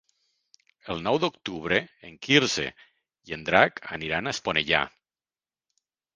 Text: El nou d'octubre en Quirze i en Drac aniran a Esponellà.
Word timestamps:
El 0.93 1.03
nou 1.07 1.19
d'octubre 1.23 1.77
en 2.09 2.15
Quirze 2.29 2.65
i 3.33 3.37
en 3.39 3.45
Drac 3.51 3.79
aniran 3.99 4.27
a 4.27 4.35
Esponellà. 4.39 4.83